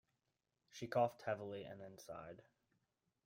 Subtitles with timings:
[0.71, 2.41] She coughed heavily and then sighed.